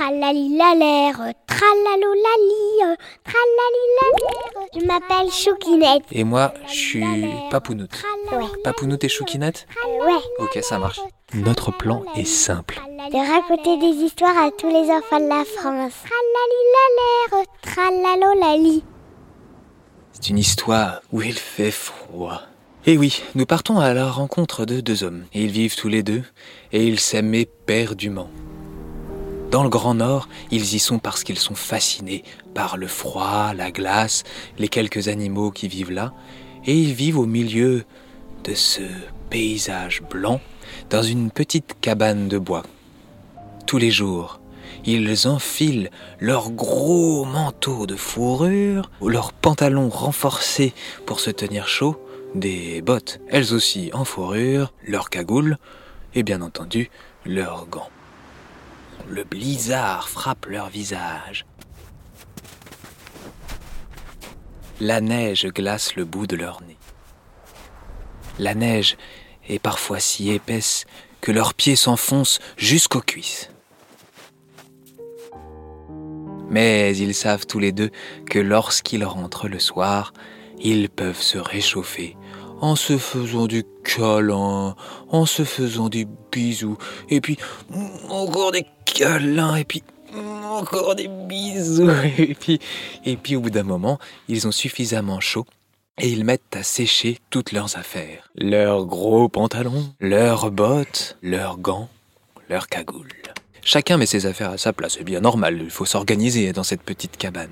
[0.00, 4.68] Tralalilalère, tralalolali, tralalilalère.
[4.74, 6.04] Je m'appelle Choukinette.
[6.10, 7.04] Et moi, je suis
[7.50, 8.02] Papounoute.
[8.32, 8.46] Ouais.
[8.64, 9.66] Papounoute et Choukinette
[10.00, 10.22] Ouais.
[10.38, 11.00] Ok, ça marche.
[11.34, 12.80] Notre plan est simple.
[13.12, 15.92] De raconter des histoires à tous les enfants de la France.
[16.08, 18.82] Tralalilalère, tralalolali.
[20.12, 22.40] C'est une histoire où il fait froid.
[22.86, 25.26] Et oui, nous partons à la rencontre de deux hommes.
[25.34, 26.22] Ils vivent tous les deux,
[26.72, 28.30] et ils s'aiment éperdument.
[29.50, 32.22] Dans le Grand Nord, ils y sont parce qu'ils sont fascinés
[32.54, 34.22] par le froid, la glace,
[34.58, 36.12] les quelques animaux qui vivent là,
[36.66, 37.84] et ils vivent au milieu
[38.44, 38.82] de ce
[39.28, 40.40] paysage blanc
[40.88, 42.62] dans une petite cabane de bois.
[43.66, 44.40] Tous les jours,
[44.84, 50.72] ils enfilent leurs gros manteaux de fourrure, leurs pantalons renforcés
[51.06, 52.00] pour se tenir chaud,
[52.36, 55.56] des bottes, elles aussi en fourrure, leurs cagoules
[56.14, 56.88] et bien entendu
[57.26, 57.90] leurs gants.
[59.08, 61.46] Le blizzard frappe leur visage.
[64.80, 66.78] La neige glace le bout de leur nez.
[68.38, 68.96] La neige
[69.48, 70.86] est parfois si épaisse
[71.20, 73.50] que leurs pieds s'enfoncent jusqu'aux cuisses.
[76.48, 77.90] Mais ils savent tous les deux
[78.28, 80.12] que lorsqu'ils rentrent le soir,
[80.58, 82.16] ils peuvent se réchauffer
[82.60, 84.76] en se faisant du câlin,
[85.08, 86.76] en se faisant des bisous,
[87.08, 87.38] et puis
[88.08, 88.66] encore des
[89.00, 89.82] câlins, et puis
[90.14, 92.60] encore des bisous, et puis,
[93.06, 93.98] et puis au bout d'un moment,
[94.28, 95.46] ils ont suffisamment chaud
[95.98, 98.30] et ils mettent à sécher toutes leurs affaires.
[98.34, 101.88] Leurs gros pantalons, leurs bottes, leurs gants,
[102.50, 103.08] leurs cagoules.
[103.62, 106.82] Chacun met ses affaires à sa place, c'est bien normal, il faut s'organiser dans cette
[106.82, 107.50] petite cabane.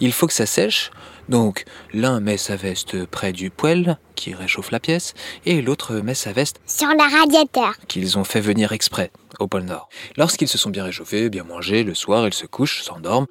[0.00, 0.90] Il faut que ça sèche,
[1.28, 5.14] donc l'un met sa veste près du poêle, qui réchauffe la pièce,
[5.46, 7.74] et l'autre met sa veste Sur le radiateur.
[7.88, 9.88] qu'ils ont fait venir exprès au pôle Nord.
[10.16, 13.26] Lorsqu'ils se sont bien réchauffés, bien mangés, le soir, ils se couchent, s'endorment,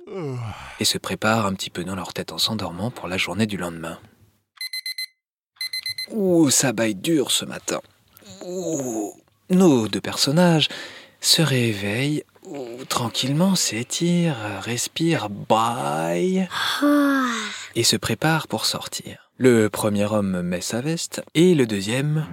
[0.80, 3.58] et se préparent un petit peu dans leur tête en s'endormant pour la journée du
[3.58, 4.00] lendemain.
[6.12, 7.80] Ouh, ça baille dur ce matin.
[8.46, 9.14] Ouh.
[9.50, 10.68] Nos deux personnages
[11.24, 16.48] se réveillent, ouh, tranquillement s'étirent, respirent, baillent
[16.84, 17.26] Oh.
[17.76, 19.30] et se prépare pour sortir.
[19.38, 22.28] Le premier homme met sa veste et le deuxième...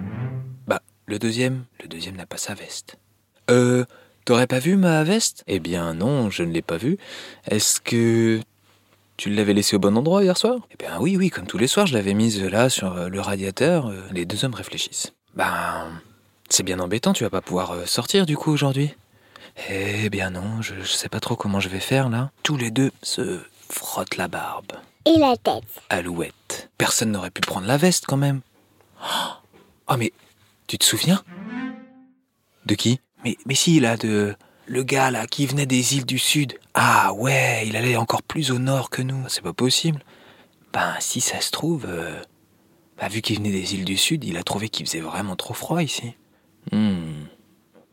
[0.67, 2.97] Bah, le deuxième, le deuxième n'a pas sa veste.
[3.49, 3.85] Euh,
[4.25, 5.43] t'aurais pas vu ma veste?
[5.47, 6.97] Eh bien non, je ne l'ai pas vue.
[7.49, 8.39] Est-ce que
[9.17, 10.59] tu l'avais laissée au bon endroit hier soir?
[10.71, 13.87] Eh bien oui, oui, comme tous les soirs, je l'avais mise là sur le radiateur.
[13.87, 15.13] Euh, Les deux hommes réfléchissent.
[15.35, 15.87] Ben,
[16.51, 18.93] c'est bien embêtant, tu vas pas pouvoir euh, sortir du coup aujourd'hui
[19.69, 22.31] Eh bien non, je, je sais pas trop comment je vais faire là.
[22.43, 23.39] Tous les deux se
[23.69, 24.73] frottent la barbe.
[25.05, 25.63] Et la tête.
[25.89, 26.69] Alouette.
[26.77, 28.41] Personne n'aurait pu prendre la veste quand même.
[29.87, 30.11] Oh mais
[30.67, 31.23] tu te souviens?
[32.65, 32.99] De qui?
[33.23, 34.35] Mais mais si là de
[34.67, 36.59] le gars là qui venait des îles du sud.
[36.73, 39.27] Ah ouais, il allait encore plus au nord que nous.
[39.27, 40.03] C'est pas possible.
[40.71, 42.21] Ben si ça se trouve, euh,
[42.97, 45.53] bah, vu qu'il venait des îles du sud, il a trouvé qu'il faisait vraiment trop
[45.53, 46.13] froid ici.
[46.71, 47.25] Hmm.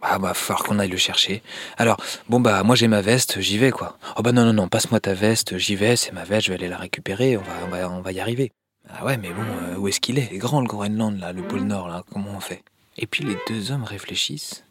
[0.01, 1.43] Ah bah falloir qu'on aille le chercher.
[1.77, 1.97] Alors,
[2.29, 3.99] bon bah moi j'ai ma veste, j'y vais quoi.
[4.17, 6.59] Oh bah non non non, passe-moi ta veste, j'y vais, c'est ma veste, je vais
[6.59, 8.53] aller la récupérer, on va, on va, on va y arriver.
[8.89, 10.39] Ah ouais mais bon, euh, où est-ce qu'il est est?
[10.39, 12.63] Grand le Groenland là, le pôle Nord là, comment on fait?
[12.97, 14.65] Et puis les deux hommes réfléchissent,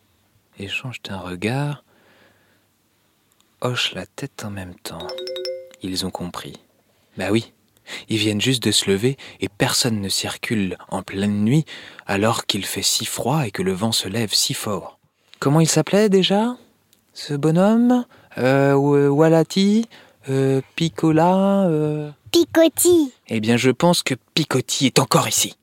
[0.60, 1.84] échangent un regard,
[3.62, 5.08] hochent la tête en même temps.
[5.82, 6.54] Ils ont compris.
[7.18, 7.54] Bah oui,
[8.10, 11.66] ils viennent juste de se lever et personne ne circule en pleine nuit
[12.06, 14.98] alors qu'il fait si froid et que le vent se lève si fort.
[15.40, 16.56] Comment il s'appelait déjà
[17.14, 18.06] Ce bonhomme?
[18.38, 19.88] Euh, Wa- Walati
[20.30, 22.12] euh, Picola euh...
[22.32, 23.14] Picotis.
[23.30, 25.56] Eh bien, je pense que Picotti est encore ici.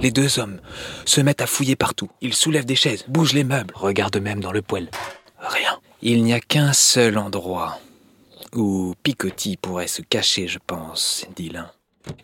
[0.00, 0.60] Les deux hommes
[1.04, 2.10] se mettent à fouiller partout.
[2.20, 4.90] Ils soulèvent des chaises, bougent les meubles, regardent même dans le poêle.
[5.38, 5.78] Rien.
[6.02, 7.78] Il n'y a qu'un seul endroit
[8.54, 11.70] où Picotti pourrait se cacher, je pense, dit l'un.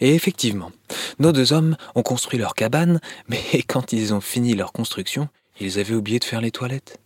[0.00, 0.71] Et effectivement,
[1.19, 5.28] nos deux hommes ont construit leur cabane, mais quand ils ont fini leur construction,
[5.61, 6.99] ils avaient oublié de faire les toilettes.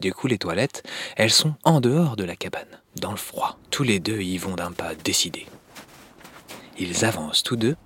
[0.00, 0.82] Du coup, les toilettes,
[1.16, 3.58] elles sont en dehors de la cabane, dans le froid.
[3.70, 5.46] Tous les deux y vont d'un pas décidé.
[6.78, 7.76] Ils avancent tous deux,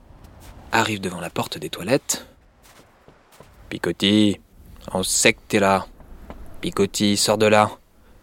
[0.70, 2.26] arrivent devant la porte des toilettes.
[3.68, 4.38] Picotti,
[4.92, 5.86] on sait que t'es là.
[6.60, 7.70] Picotti, sors de là.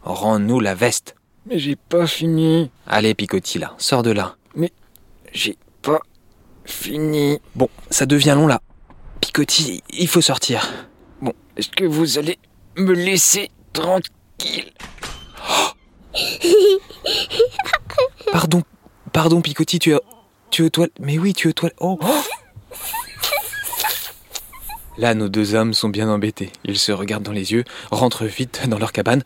[0.04, 1.16] Rends-nous la veste.
[1.46, 2.70] Mais j'ai pas fini.
[2.88, 4.36] Allez, Picotti, là, sors de là.
[5.34, 6.00] J'ai pas
[6.66, 7.40] fini.
[7.56, 8.62] Bon, ça devient long là.
[9.22, 10.70] Picotti, il faut sortir.
[11.22, 12.38] Bon, est-ce que vous allez
[12.76, 14.72] me laisser tranquille?
[18.32, 18.64] Pardon,
[19.14, 20.00] pardon, Picotti, tu es,
[20.50, 20.94] tu es aux toilettes.
[21.00, 21.78] Mais oui, tu es aux toilettes.
[21.80, 22.00] Oh.
[24.98, 26.52] Là, nos deux hommes sont bien embêtés.
[26.66, 29.24] Ils se regardent dans les yeux, rentrent vite dans leur cabane.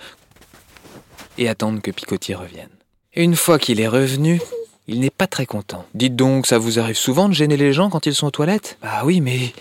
[1.38, 2.70] Et attendre que Picotis revienne.
[3.16, 4.42] Une fois qu'il est revenu,
[4.88, 5.86] il n'est pas très content.
[5.94, 8.78] Dites donc, ça vous arrive souvent de gêner les gens quand ils sont aux toilettes?
[8.82, 9.54] Ah oui, mais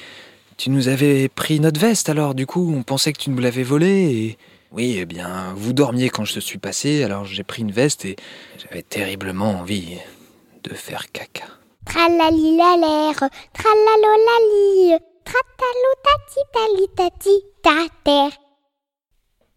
[0.56, 3.62] tu nous avais pris notre veste alors, du coup, on pensait que tu nous l'avais
[3.62, 4.38] volée et...
[4.72, 8.16] Oui, eh bien, vous dormiez quand je suis passé, alors j'ai pris une veste et
[8.58, 9.98] j'avais terriblement envie
[10.64, 11.44] de faire caca.
[11.86, 13.14] Tralali la l'air,
[13.52, 18.43] tralalo la li, tratalo tati tali tati ta terre.